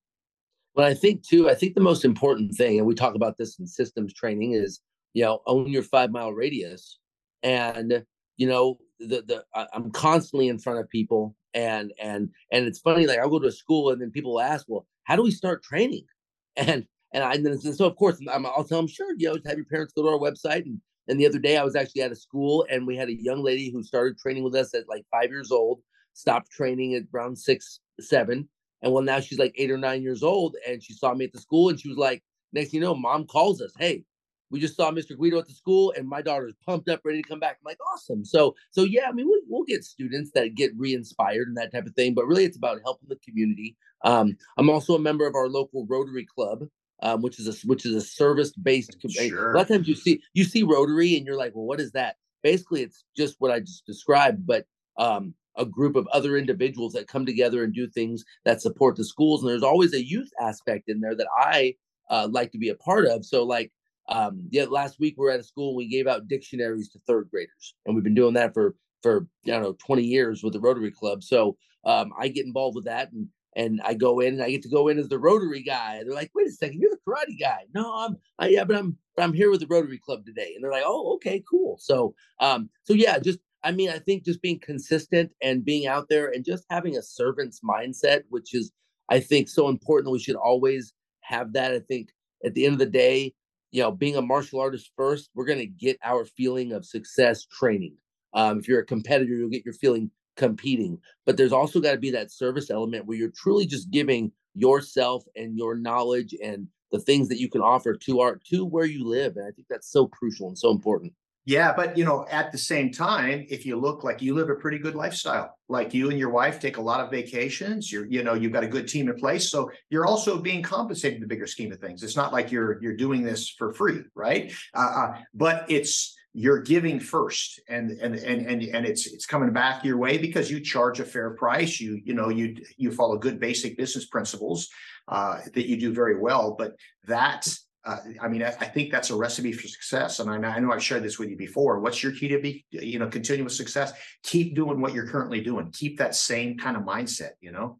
[0.74, 3.58] Well, I think too, I think the most important thing, and we talk about this
[3.58, 4.80] in systems training, is
[5.16, 6.98] you know, own your five mile radius.
[7.42, 8.04] And,
[8.36, 13.06] you know, the the I'm constantly in front of people and and and it's funny,
[13.06, 15.62] like I'll go to a school and then people ask, well, how do we start
[15.62, 16.04] training?
[16.58, 19.58] And and I and so of course I'm, I'll tell them, sure, you know, have
[19.58, 20.64] your parents go to our website.
[20.64, 23.22] And and the other day I was actually at a school and we had a
[23.22, 25.80] young lady who started training with us at like five years old,
[26.14, 28.48] stopped training at around six, seven.
[28.82, 31.32] And well, now she's like eight or nine years old and she saw me at
[31.32, 34.02] the school and she was like, next you know, mom calls us, hey,
[34.50, 35.16] we just saw Mr.
[35.16, 37.58] Guido at the school, and my daughter's pumped up, ready to come back.
[37.60, 38.24] I'm like, awesome.
[38.24, 41.86] So, so yeah, I mean, we, will get students that get re-inspired and that type
[41.86, 43.76] of thing, but really, it's about helping the community.
[44.04, 46.64] Um, I'm also a member of our local Rotary Club,
[47.02, 48.96] um, which is a which is a service-based.
[49.08, 49.52] Sure.
[49.52, 51.92] A lot of times you see you see Rotary, and you're like, well, what is
[51.92, 52.16] that?
[52.42, 54.66] Basically, it's just what I just described, but
[54.98, 59.04] um, a group of other individuals that come together and do things that support the
[59.04, 59.42] schools.
[59.42, 61.74] And there's always a youth aspect in there that I
[62.08, 63.24] uh, like to be a part of.
[63.24, 63.72] So, like
[64.08, 67.00] um, yeah, last week we were at a school and we gave out dictionaries to
[67.06, 70.52] third graders, and we've been doing that for for I don't know 20 years with
[70.52, 71.22] the Rotary Club.
[71.22, 74.62] So um, I get involved with that, and and I go in and I get
[74.62, 76.02] to go in as the Rotary guy.
[76.04, 78.96] They're like, "Wait a second, you're the karate guy." No, I'm I, yeah, but I'm
[79.16, 82.14] but I'm here with the Rotary Club today, and they're like, "Oh, okay, cool." So
[82.40, 86.28] um, so yeah, just I mean, I think just being consistent and being out there
[86.28, 88.70] and just having a servant's mindset, which is
[89.08, 90.92] I think so important we should always
[91.22, 91.72] have that.
[91.72, 92.10] I think
[92.44, 93.34] at the end of the day,
[93.76, 97.44] you know, being a martial artist first, we're going to get our feeling of success
[97.44, 97.94] training.
[98.32, 100.98] Um, if you're a competitor, you'll get your feeling competing.
[101.26, 105.24] But there's also got to be that service element where you're truly just giving yourself
[105.36, 109.06] and your knowledge and the things that you can offer to art to where you
[109.06, 109.36] live.
[109.36, 111.12] And I think that's so crucial and so important.
[111.46, 114.56] Yeah, but you know, at the same time, if you look like you live a
[114.56, 118.24] pretty good lifestyle, like you and your wife take a lot of vacations, you're, you
[118.24, 119.48] know, you've got a good team in place.
[119.48, 122.02] So you're also being compensated in the bigger scheme of things.
[122.02, 124.52] It's not like you're you're doing this for free, right?
[124.74, 129.52] Uh, uh, but it's you're giving first and and and and and it's it's coming
[129.52, 133.16] back your way because you charge a fair price you you know you you follow
[133.16, 134.68] good basic business principles
[135.08, 137.48] uh, that you do very well but that
[137.86, 140.18] uh, I mean, I, I, think that's a recipe for success.
[140.18, 141.78] And I, I, know I've shared this with you before.
[141.78, 143.92] What's your key to be, you know, continuous success?
[144.24, 145.70] Keep doing what you're currently doing.
[145.72, 147.78] Keep that same kind of mindset, you know?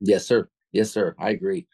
[0.00, 0.48] Yes, sir.
[0.72, 1.14] Yes, sir.
[1.18, 1.68] I agree.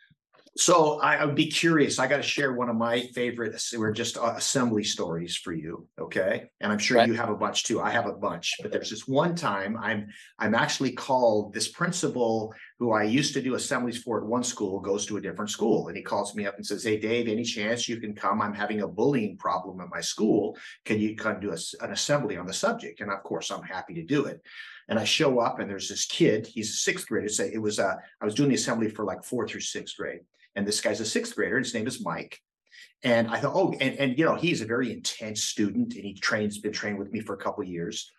[0.57, 2.01] So I, I would be curious.
[2.01, 5.87] I got to share one of my favorite, we're just uh, assembly stories for you.
[5.99, 6.51] Okay.
[6.61, 7.07] And I'm sure right.
[7.07, 7.81] you have a bunch too.
[7.81, 10.09] I have a bunch, but there's this one time I'm,
[10.41, 14.81] I'm actually called this principal who I used to do assemblies for at one school
[14.81, 15.87] goes to a different school.
[15.87, 18.43] And he calls me up and says, Hey, Dave, any chance you can come?
[18.43, 20.59] I'm having a bullying problem at my school.
[20.85, 23.01] Can you come do a, an assembly on the subject?
[23.01, 24.41] And of course, I'm happy to do it.
[24.89, 27.29] And I show up and there's this kid, he's a sixth grader.
[27.29, 30.21] So it was, uh, I was doing the assembly for like fourth through sixth grade.
[30.57, 31.59] And this guy's a sixth grader.
[31.59, 32.39] His name is Mike.
[33.03, 36.15] And I thought, oh, and, and you know, he's a very intense student and he
[36.15, 38.11] trains, been trained with me for a couple years.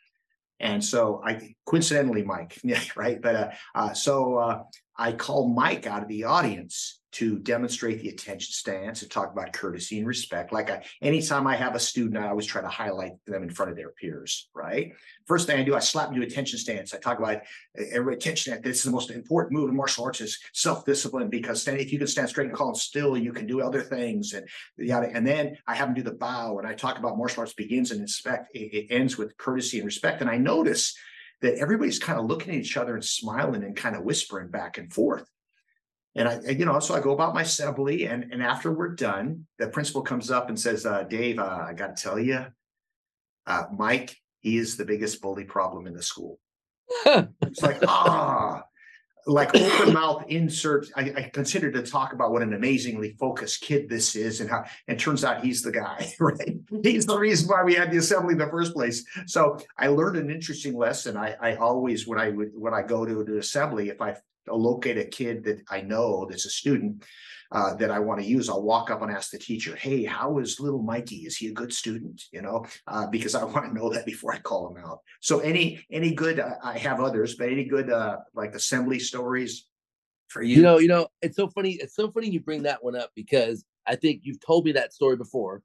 [0.59, 2.59] And so I coincidentally, Mike,
[2.95, 3.21] right.
[3.21, 4.63] But uh, uh, so uh,
[4.97, 9.51] I called Mike out of the audience to demonstrate the attention stance and talk about
[9.51, 10.53] courtesy and respect.
[10.53, 13.71] Like I, anytime I have a student, I always try to highlight them in front
[13.71, 14.93] of their peers, right?
[15.25, 16.93] First thing I do, I slap them to attention stance.
[16.93, 17.41] I talk about
[17.77, 18.63] eh, every attention stance.
[18.63, 22.07] This is the most important move in martial arts is self-discipline because if you can
[22.07, 24.33] stand straight and calm still, you can do other things.
[24.33, 24.47] And
[24.77, 25.09] yada.
[25.13, 27.91] And then I have them do the bow and I talk about martial arts begins
[27.91, 30.21] and inspect, it, it ends with courtesy and respect.
[30.21, 30.95] And I notice
[31.41, 34.77] that everybody's kind of looking at each other and smiling and kind of whispering back
[34.77, 35.25] and forth.
[36.15, 39.45] And I, you know, so I go about my assembly, and and after we're done,
[39.59, 42.45] the principal comes up and says, uh, "Dave, uh, I got to tell you,
[43.47, 46.37] uh, Mike, he is the biggest bully problem in the school."
[47.05, 48.61] it's like, ah,
[49.25, 50.91] like open mouth inserts.
[50.97, 54.65] I, I consider to talk about what an amazingly focused kid this is, and how
[54.89, 56.57] And turns out he's the guy, right?
[56.83, 59.05] He's the reason why we had the assembly in the first place.
[59.27, 61.15] So I learned an interesting lesson.
[61.15, 64.97] I, I always when I would when I go to an assembly, if I locate
[64.97, 67.03] a kid that I know that's a student,
[67.51, 70.39] uh, that I want to use, I'll walk up and ask the teacher, "Hey, how
[70.39, 71.17] is little Mikey?
[71.25, 74.33] Is he a good student?" You know, uh, because I want to know that before
[74.33, 74.99] I call him out.
[75.19, 79.67] So any any good, uh, I have others, but any good uh, like assembly stories
[80.29, 80.57] for you?
[80.57, 81.73] You know, you know, it's so funny.
[81.73, 84.93] It's so funny you bring that one up because I think you've told me that
[84.93, 85.61] story before,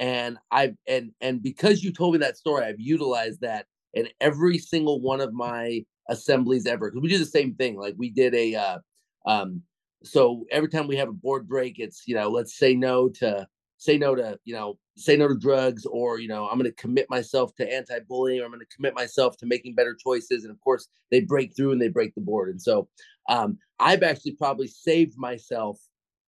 [0.00, 4.58] and I've and and because you told me that story, I've utilized that in every
[4.58, 7.76] single one of my assemblies ever because we do the same thing.
[7.76, 8.78] Like we did a uh,
[9.26, 9.62] um,
[10.02, 13.46] so every time we have a board break, it's you know, let's say no to
[13.78, 16.82] say no to you know say no to drugs or you know i'm going to
[16.82, 20.50] commit myself to anti-bullying or i'm going to commit myself to making better choices and
[20.50, 22.88] of course they break through and they break the board and so
[23.28, 25.78] um, i've actually probably saved myself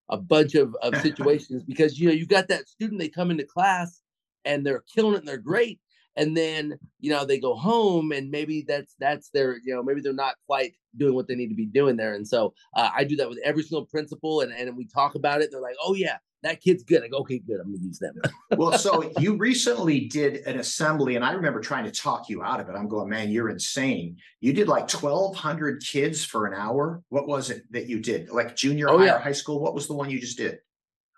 [0.09, 3.45] a bunch of, of situations because you know you got that student they come into
[3.45, 4.01] class
[4.45, 5.81] and they're killing it and they're great
[6.17, 10.01] and then you know they go home and maybe that's that's their you know maybe
[10.01, 13.05] they're not quite doing what they need to be doing there and so uh, i
[13.05, 15.95] do that with every single principal and, and we talk about it they're like oh
[15.95, 17.03] yeah that kid's good.
[17.05, 18.15] I go okay good i'm gonna use them
[18.57, 22.61] well so you recently did an assembly and i remember trying to talk you out
[22.61, 22.75] of it.
[22.75, 24.17] I'm going man you're insane.
[24.41, 27.03] You did like 1200 kids for an hour?
[27.09, 28.31] What was it that you did?
[28.31, 29.17] Like junior oh, high yeah.
[29.17, 29.61] or high school?
[29.61, 30.61] What was the one you just did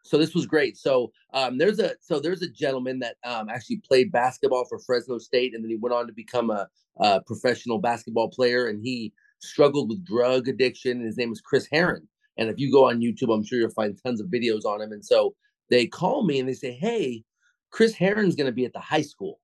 [0.02, 0.76] so this was great.
[0.76, 5.18] So um, there's a so there's a gentleman that um, actually played basketball for Fresno
[5.18, 9.12] State, and then he went on to become a, a professional basketball player, and he
[9.40, 10.98] struggled with drug addiction.
[10.98, 12.08] And his name is Chris Herren.
[12.36, 14.92] And if you go on YouTube, I'm sure you'll find tons of videos on him.
[14.92, 15.34] And so
[15.70, 17.24] they call me and they say, "Hey,
[17.70, 19.40] Chris Herren's going to be at the high school.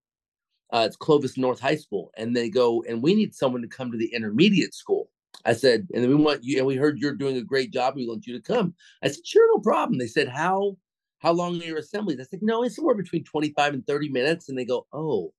[0.73, 3.93] Uh, it's Clovis North High School." And they go, "And we need someone to come
[3.93, 5.11] to the intermediate school."
[5.45, 7.95] I said, and we want you, and we heard you're doing a great job.
[7.97, 8.75] We want you to come.
[9.03, 9.99] I said, sure, no problem.
[9.99, 10.77] They said, how
[11.19, 12.21] how long are your assemblies?
[12.21, 14.49] I said, no, it's somewhere between 25 and 30 minutes.
[14.49, 15.33] And they go, oh,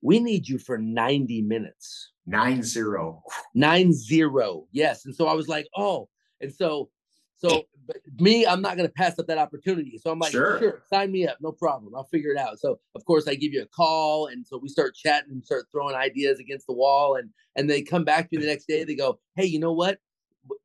[0.00, 2.12] we need you for 90 minutes.
[2.26, 3.22] Nine zero.
[3.54, 4.66] Nine zero.
[4.72, 5.04] Yes.
[5.04, 6.08] And so I was like, oh,
[6.40, 6.88] and so
[7.44, 7.64] so
[8.18, 9.98] me, I'm not going to pass up that opportunity.
[9.98, 10.58] So I'm like, sure.
[10.58, 10.82] sure.
[10.92, 11.94] sign me up, no problem.
[11.94, 12.58] I'll figure it out.
[12.60, 15.66] So of course I give you a call, and so we start chatting and start
[15.72, 18.84] throwing ideas against the wall, and and they come back to me the next day.
[18.84, 19.98] They go, hey, you know what?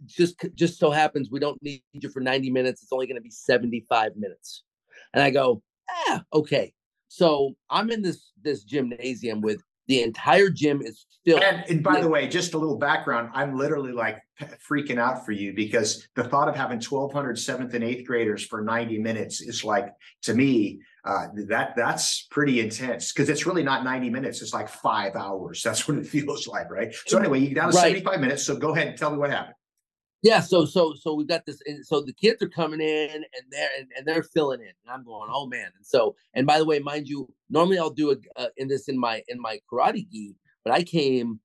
[0.05, 2.83] Just just so happens we don't need you for 90 minutes.
[2.83, 4.63] It's only going to be 75 minutes,
[5.13, 6.73] and I go, ah, okay.
[7.07, 11.41] So I'm in this this gymnasium with the entire gym is filled.
[11.41, 14.21] And, and by the way, just a little background, I'm literally like
[14.69, 18.61] freaking out for you because the thought of having 1,200 seventh and eighth graders for
[18.61, 19.89] 90 minutes is like,
[20.23, 24.41] to me, uh, that that's pretty intense because it's really not 90 minutes.
[24.41, 25.61] It's like five hours.
[25.63, 26.93] That's what it feels like, right?
[27.05, 27.83] So anyway, you get down to right.
[27.83, 28.43] 75 minutes.
[28.43, 29.55] So go ahead and tell me what happened.
[30.23, 33.25] Yeah, so so so we've got this, and so the kids are coming in and
[33.51, 35.69] they're and, and they're filling in, and I'm going, oh man.
[35.75, 38.89] And so, and by the way, mind you, normally I'll do a uh, in this
[38.89, 41.39] in my in my karate gi, but I came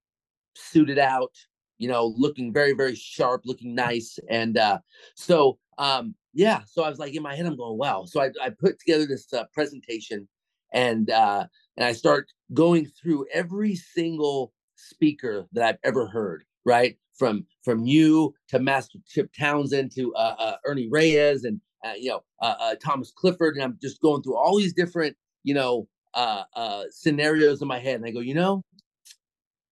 [0.56, 1.32] suited out,
[1.78, 4.78] you know, looking very very sharp, looking nice, and uh
[5.16, 8.04] so um yeah, so I was like in my head, I'm going, wow.
[8.06, 10.28] So I I put together this uh, presentation,
[10.72, 16.96] and uh and I start going through every single speaker that I've ever heard, right?
[17.14, 22.10] From from you to Master Chip Townsend to uh, uh, Ernie Reyes and uh, you
[22.10, 25.88] know uh, uh, Thomas Clifford, and I'm just going through all these different you know
[26.14, 28.62] uh, scenarios in my head, and I go, you know,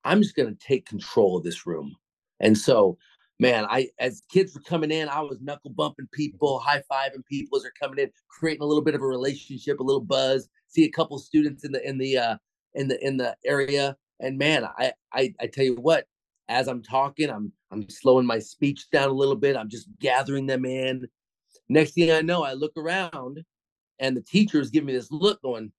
[0.05, 1.97] I'm just gonna take control of this room,
[2.41, 2.99] and so.
[3.43, 7.57] Man, I as kids were coming in, I was knuckle bumping people, high fiving people
[7.57, 10.47] as they're coming in, creating a little bit of a relationship, a little buzz.
[10.69, 12.37] See a couple students in the in the uh,
[12.75, 16.07] in the in the area, and man, I I, I tell you what,
[16.51, 19.57] as I'm talking, I'm I'm slowing my speech down a little bit.
[19.57, 21.07] I'm just gathering them in.
[21.69, 23.45] Next thing I know, I look around
[24.01, 25.71] and the teachers give me this look going,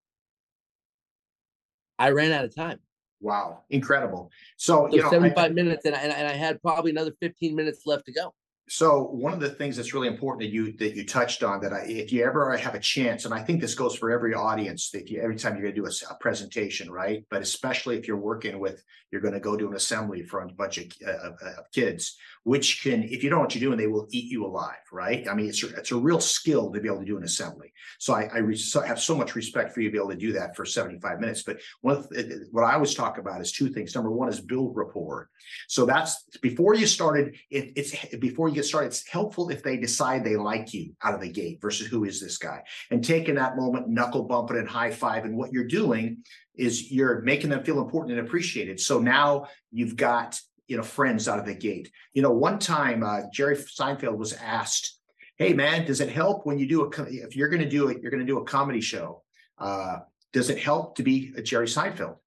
[2.00, 2.80] I ran out of time.
[3.20, 4.32] Wow, incredible.
[4.58, 7.56] So, so you know, 75 I, minutes and I, and I had probably another 15
[7.56, 8.34] minutes left to go.
[8.72, 11.74] So one of the things that's really important that you that you touched on that
[11.74, 14.92] I, if you ever have a chance, and I think this goes for every audience
[14.92, 17.26] that you, every time you're going to do a, a, presentation, right?
[17.30, 18.82] But especially if you're working with,
[19.12, 22.16] you're going to go do an assembly for a bunch uh, of, uh, of kids,
[22.44, 25.28] which can, if you don't know what you're doing, they will eat you alive, right?
[25.28, 27.74] I mean, it's it's a real skill to be able to do an assembly.
[28.00, 30.16] So I, I re- so have so much respect for you to be able to
[30.16, 31.44] do that for 75 minutes.
[31.44, 33.94] But one the, uh, uh, what I always talk about is two things.
[33.94, 35.30] Number one is build rapport.
[35.68, 37.36] So that's before you started.
[37.50, 41.14] It, it's before you get started, it's helpful if they decide they like you out
[41.14, 42.64] of the gate versus who is this guy.
[42.90, 46.24] And taking that moment, knuckle bumping and high five, and what you're doing
[46.56, 48.80] is you're making them feel important and appreciated.
[48.80, 51.92] So now you've got you know friends out of the gate.
[52.14, 54.98] You know, one time uh, Jerry Seinfeld was asked,
[55.38, 58.02] "Hey man, does it help when you do a if you're going to do it,
[58.02, 59.24] you're going to do a comedy show?
[59.58, 60.00] Uh,
[60.34, 62.18] does it help to be a Jerry Seinfeld?"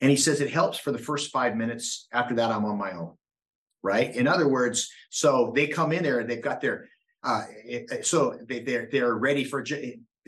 [0.00, 2.08] And he says it helps for the first five minutes.
[2.12, 3.12] After that, I'm on my own.
[3.82, 4.14] Right.
[4.14, 6.88] In other words, so they come in there and they've got their
[7.24, 7.44] uh,
[8.02, 9.64] so they, they're they're ready for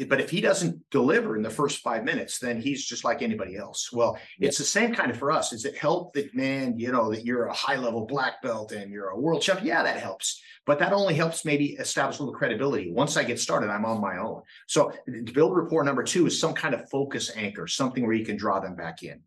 [0.08, 3.56] but if he doesn't deliver in the first five minutes, then he's just like anybody
[3.56, 3.92] else.
[3.92, 4.48] Well, yeah.
[4.48, 5.52] it's the same kind of for us.
[5.52, 8.90] Is it help that, man, you know, that you're a high level black belt and
[8.90, 9.60] you're a world champ?
[9.62, 10.42] Yeah, that helps.
[10.66, 12.90] But that only helps maybe establish a little credibility.
[12.90, 14.42] Once I get started, I'm on my own.
[14.66, 18.24] So to build rapport number two is some kind of focus anchor, something where you
[18.24, 19.20] can draw them back in.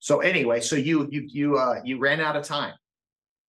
[0.00, 2.74] So anyway, so you you you uh you ran out of time.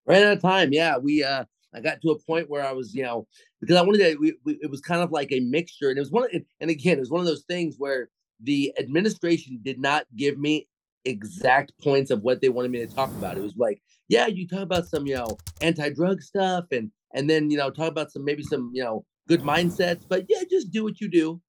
[0.09, 0.73] Ran out of time.
[0.73, 0.97] Yeah.
[0.97, 3.27] We uh I got to a point where I was, you know,
[3.61, 5.89] because I wanted to, we, we, it was kind of like a mixture.
[5.89, 8.09] And it was one, of, and again, it was one of those things where
[8.41, 10.67] the administration did not give me
[11.05, 13.37] exact points of what they wanted me to talk about.
[13.37, 17.51] It was like, yeah, you talk about some, you know, anti-drug stuff and, and then,
[17.51, 20.83] you know, talk about some, maybe some, you know, good mindsets, but yeah, just do
[20.83, 21.39] what you do.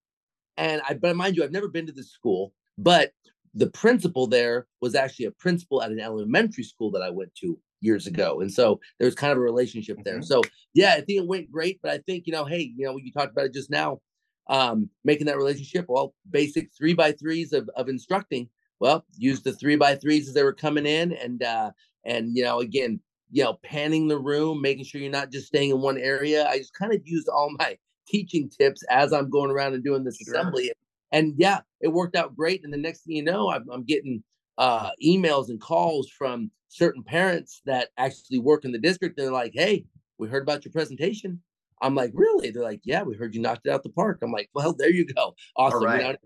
[0.59, 3.13] And I, but mind you, I've never been to this school, but
[3.55, 7.59] the principal there was actually a principal at an elementary school that I went to
[7.81, 8.41] years ago.
[8.41, 10.17] And so there's kind of a relationship there.
[10.17, 10.25] Mm-hmm.
[10.25, 10.43] So
[10.75, 13.13] yeah, I think it went great, but I think, you know, hey, you know, you
[13.13, 14.01] talked about it just now,
[14.49, 18.49] um, making that relationship, well, basic three by threes of, of instructing,
[18.81, 21.71] well, use the three by threes as they were coming in and, uh,
[22.05, 25.71] and, you know, again, you know, panning the room, making sure you're not just staying
[25.71, 26.49] in one area.
[26.49, 30.05] I just kind of used all my teaching tips as I'm going around and doing
[30.05, 30.35] this sure.
[30.35, 30.73] assembly.
[31.13, 32.63] And yeah, it worked out great.
[32.65, 34.23] And the next thing you know, I'm, I'm getting
[34.61, 39.17] uh, emails and calls from certain parents that actually work in the district.
[39.17, 39.87] They're like, "Hey,
[40.19, 41.43] we heard about your presentation."
[41.83, 44.31] I'm like, "Really?" They're like, "Yeah, we heard you knocked it out the park." I'm
[44.31, 46.17] like, "Well, there you go, awesome." Right.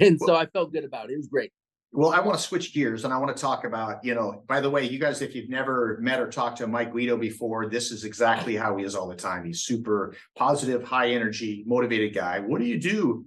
[0.00, 1.14] And so I felt good about it.
[1.14, 1.50] It was great.
[1.92, 4.60] Well, I want to switch gears and I want to talk about, you know, by
[4.60, 7.90] the way, you guys, if you've never met or talked to Mike Guido before, this
[7.90, 9.46] is exactly how he is all the time.
[9.46, 12.40] He's super positive, high energy, motivated guy.
[12.40, 13.24] What do you do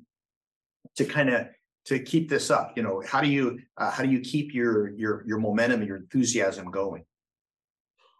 [0.97, 1.47] to kind of
[1.85, 2.73] to keep this up?
[2.75, 5.87] You know, how do you uh, how do you keep your your your momentum and
[5.87, 7.05] your enthusiasm going?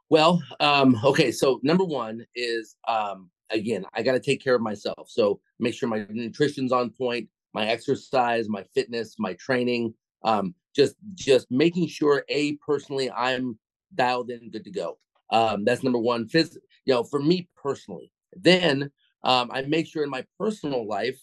[0.10, 4.62] Well, um, okay, so number one is um, again, I got to take care of
[4.62, 5.10] myself.
[5.10, 9.94] So make sure my nutrition's on point, my exercise, my fitness, my training,
[10.24, 13.58] um, just just making sure a personally I'm
[13.96, 14.98] dialed in, good to go.
[15.30, 16.28] Um, that's number one.
[16.28, 18.12] Phys- you know, for me personally.
[18.36, 18.92] Then
[19.24, 21.20] um, I make sure in my personal life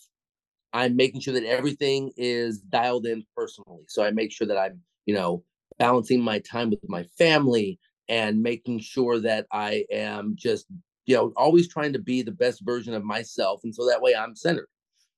[0.73, 3.85] I'm making sure that everything is dialed in personally.
[3.89, 5.45] So I make sure that I'm, you know,
[5.79, 7.79] balancing my time with my family
[8.09, 10.67] and making sure that I am just,
[11.07, 13.61] you know, always trying to be the best version of myself.
[13.65, 14.69] And so that way I'm centered.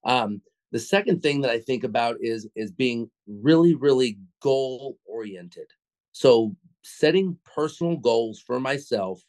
[0.04, 0.40] Um,
[0.72, 5.66] the second thing that I think about is is being really, really goal oriented.
[6.12, 9.20] So setting personal goals for myself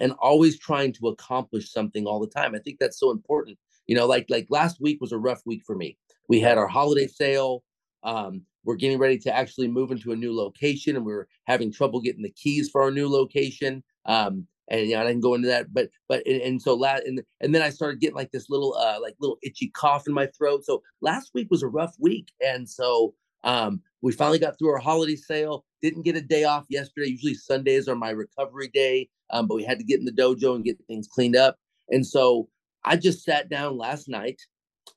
[0.00, 2.54] and always trying to accomplish something all the time.
[2.54, 3.58] I think that's so important
[3.88, 5.98] you know like like last week was a rough week for me
[6.28, 7.64] we had our holiday sale
[8.04, 11.72] um, we're getting ready to actually move into a new location and we are having
[11.72, 15.34] trouble getting the keys for our new location um, and you know, I didn't go
[15.34, 18.32] into that, but but and, and so last and and then I started getting like
[18.32, 20.64] this little uh like little itchy cough in my throat.
[20.64, 24.78] So last week was a rough week, and so um we finally got through our
[24.78, 25.64] holiday sale.
[25.82, 27.08] Didn't get a day off yesterday.
[27.10, 30.54] Usually Sundays are my recovery day, um, but we had to get in the dojo
[30.54, 31.56] and get things cleaned up.
[31.88, 32.48] And so
[32.84, 34.40] I just sat down last night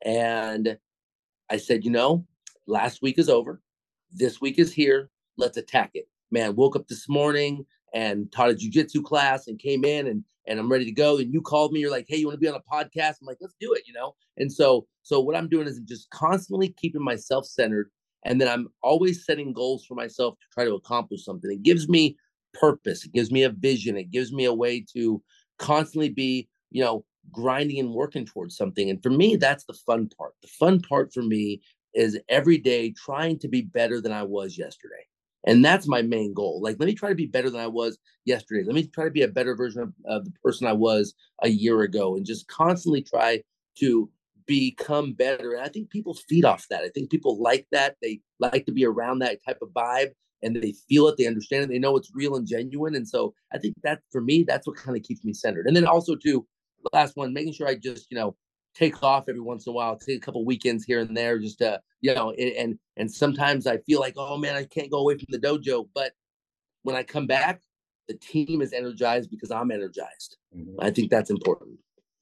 [0.04, 0.78] and
[1.50, 2.26] I said, you know,
[2.68, 3.62] last week is over.
[4.12, 5.10] This week is here.
[5.38, 6.08] Let's attack it.
[6.32, 10.60] Man, woke up this morning and taught a jujitsu class and came in and and
[10.60, 11.18] I'm ready to go.
[11.18, 13.18] And you called me, you're like, hey, you want to be on a podcast?
[13.22, 14.16] I'm like, let's do it, you know?
[14.38, 17.90] And so so what I'm doing is I'm just constantly keeping myself centered.
[18.26, 21.52] And then I'm always setting goals for myself to try to accomplish something.
[21.52, 22.18] It gives me
[22.54, 25.22] purpose, it gives me a vision, it gives me a way to
[25.58, 28.90] constantly be, you know, grinding and working towards something.
[28.90, 30.34] And for me, that's the fun part.
[30.42, 31.62] The fun part for me
[31.94, 35.06] is every day trying to be better than I was yesterday.
[35.46, 36.62] And that's my main goal.
[36.62, 38.64] Like, let me try to be better than I was yesterday.
[38.64, 41.50] Let me try to be a better version of, of the person I was a
[41.50, 43.42] year ago and just constantly try
[43.80, 44.10] to
[44.46, 45.54] become better.
[45.54, 46.84] And I think people feed off that.
[46.84, 47.96] I think people like that.
[48.02, 50.12] They like to be around that type of vibe
[50.44, 52.96] and they feel it, they understand it, they know it's real and genuine.
[52.96, 55.68] And so I think that for me, that's what kind of keeps me centered.
[55.68, 56.46] And then also too,
[56.94, 58.36] last one, making sure I just, you know,
[58.74, 61.60] take off every once in a while, take a couple weekends here and there, just
[61.60, 65.18] to, you know, and and sometimes I feel like, oh man, I can't go away
[65.18, 65.88] from the dojo.
[65.94, 66.14] But
[66.84, 67.62] when I come back,
[68.08, 70.38] the team is energized because I'm energized.
[70.56, 70.82] Mm-hmm.
[70.82, 71.80] I think that's important.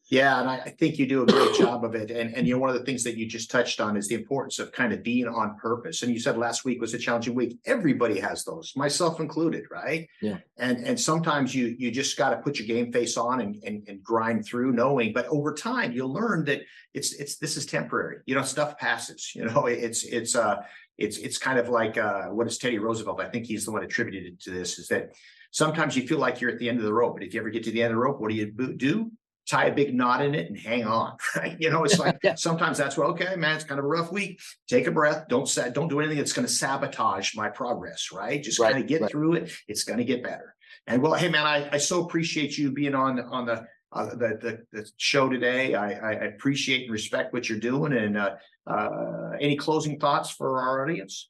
[0.09, 2.09] Yeah, and I, I think you do a great job of it.
[2.09, 4.15] And and you know, one of the things that you just touched on is the
[4.15, 6.01] importance of kind of being on purpose.
[6.01, 7.59] And you said last week was a challenging week.
[7.65, 10.09] Everybody has those, myself included, right?
[10.19, 10.39] Yeah.
[10.57, 13.87] And and sometimes you you just got to put your game face on and, and
[13.87, 15.13] and grind through, knowing.
[15.13, 16.61] But over time, you'll learn that
[16.95, 18.17] it's it's this is temporary.
[18.25, 19.35] You know, stuff passes.
[19.35, 20.63] You know, it's it's uh
[20.97, 23.21] it's it's kind of like uh what is Teddy Roosevelt?
[23.21, 24.79] I think he's the one attributed to this.
[24.79, 25.11] Is that
[25.51, 27.51] sometimes you feel like you're at the end of the rope, but if you ever
[27.51, 29.11] get to the end of the rope, what do you do?
[29.49, 31.17] Tie a big knot in it and hang on.
[31.35, 31.55] Right?
[31.59, 34.39] You know, it's like sometimes that's what okay, man, it's kind of a rough week.
[34.67, 35.27] Take a breath.
[35.29, 38.41] Don't sa- don't do anything that's going to sabotage my progress, right?
[38.41, 39.11] Just right, kind of get right.
[39.11, 39.51] through it.
[39.67, 40.55] It's going to get better.
[40.87, 44.37] And well, hey man, I, I so appreciate you being on on the uh, the,
[44.41, 45.75] the, the show today.
[45.75, 47.93] I, I appreciate and respect what you're doing.
[47.93, 48.35] And uh,
[48.67, 51.29] uh, any closing thoughts for our audience?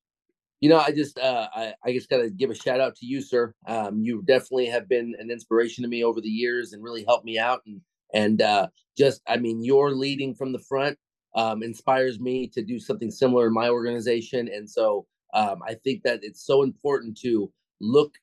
[0.59, 3.05] You know, I just uh, I, I just got to give a shout out to
[3.05, 3.53] you, sir.
[3.65, 7.23] Um, you definitely have been an inspiration to me over the years and really helped
[7.23, 7.61] me out.
[7.65, 7.79] And
[8.13, 10.97] and uh, just, I mean, your leading from the front
[11.35, 14.47] um, inspires me to do something similar in my organization.
[14.47, 18.13] And so um, I think that it's so important to look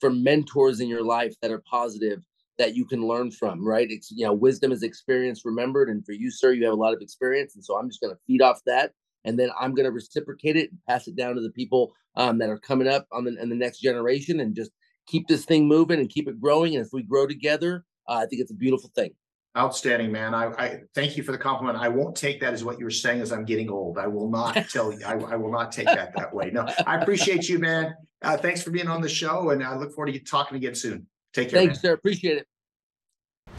[0.00, 2.22] for mentors in your life that are positive
[2.58, 3.88] that you can learn from, right?
[3.90, 5.90] It's, you know, wisdom is experience remembered.
[5.90, 7.54] And for you, sir, you have a lot of experience.
[7.54, 8.92] And so I'm just going to feed off that.
[9.24, 12.38] And then I'm going to reciprocate it and pass it down to the people um,
[12.38, 14.70] that are coming up on the, in the next generation and just
[15.06, 16.76] keep this thing moving and keep it growing.
[16.76, 19.10] And if we grow together, uh, I think it's a beautiful thing.
[19.56, 20.34] Outstanding, man.
[20.34, 21.78] I, I thank you for the compliment.
[21.78, 23.96] I won't take that as what you're saying as I'm getting old.
[23.98, 25.04] I will not tell you.
[25.06, 26.50] I, I will not take that that way.
[26.50, 27.94] No, I appreciate you, man.
[28.22, 31.06] Uh, thanks for being on the show, and I look forward to talking again soon.
[31.32, 31.60] Take care.
[31.60, 31.90] Thanks, man.
[31.90, 31.92] sir.
[31.94, 32.46] Appreciate it.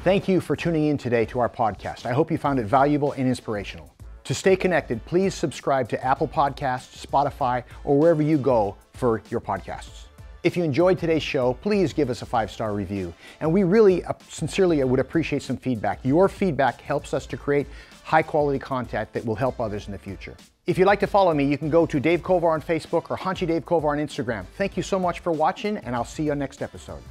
[0.04, 2.06] Thank you for tuning in today to our podcast.
[2.06, 3.96] I hope you found it valuable and inspirational.
[4.26, 9.40] To stay connected, please subscribe to Apple Podcasts, Spotify, or wherever you go for your
[9.40, 10.07] podcasts.
[10.48, 13.14] If you enjoyed today's show, please give us a five star review.
[13.42, 16.00] And we really uh, sincerely would appreciate some feedback.
[16.06, 17.68] Your feedback helps us to create
[18.06, 20.38] high quality content that will help others in the future.
[20.66, 23.18] If you'd like to follow me, you can go to Dave Kovar on Facebook or
[23.18, 24.46] Hanshi Dave Kovar on Instagram.
[24.58, 27.04] Thank you so much for watching, and I'll see you on next episode.